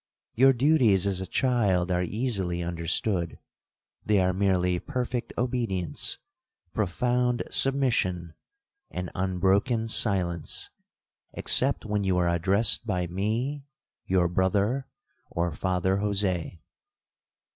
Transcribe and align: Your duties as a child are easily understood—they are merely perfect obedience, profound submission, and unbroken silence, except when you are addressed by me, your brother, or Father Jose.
Your 0.33 0.51
duties 0.51 1.05
as 1.05 1.21
a 1.21 1.27
child 1.27 1.91
are 1.91 2.01
easily 2.01 2.63
understood—they 2.63 4.19
are 4.19 4.33
merely 4.33 4.79
perfect 4.79 5.31
obedience, 5.37 6.17
profound 6.73 7.43
submission, 7.51 8.33
and 8.89 9.11
unbroken 9.13 9.87
silence, 9.87 10.71
except 11.33 11.85
when 11.85 12.03
you 12.03 12.17
are 12.17 12.29
addressed 12.29 12.87
by 12.87 13.05
me, 13.05 13.67
your 14.07 14.27
brother, 14.27 14.87
or 15.29 15.51
Father 15.51 15.97
Jose. 15.97 16.59